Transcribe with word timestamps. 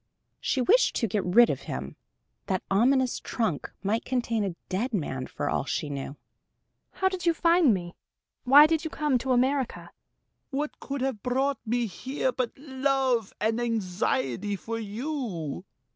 She 0.39 0.61
wished 0.63 0.95
to 0.95 1.07
get 1.07 1.23
rid 1.23 1.51
of 1.51 1.61
him: 1.69 1.95
that 2.47 2.63
ominous 2.71 3.19
trunk 3.19 3.71
might 3.83 4.03
contain 4.03 4.43
a 4.43 4.55
dead 4.67 4.95
man, 4.95 5.27
for 5.27 5.47
all 5.47 5.63
she 5.65 5.91
knew. 5.91 6.15
"How 6.89 7.07
did 7.07 7.27
you 7.27 7.35
find 7.35 7.71
me? 7.71 7.93
Why 8.43 8.65
did 8.65 8.83
you 8.83 8.89
come 8.89 9.19
to 9.19 9.31
America?" 9.31 9.91
"What 10.49 10.79
could 10.79 11.01
have 11.01 11.21
brought 11.21 11.59
me 11.67 11.85
here 11.85 12.31
but 12.31 12.57
love 12.57 13.31
and 13.39 13.61
anxiety 13.61 14.55
for 14.55 14.79
you?" 14.79 15.65